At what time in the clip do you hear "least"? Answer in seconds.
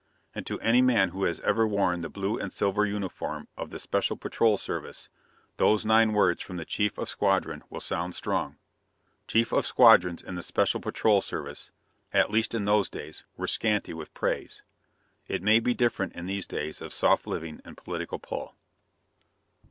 12.31-12.55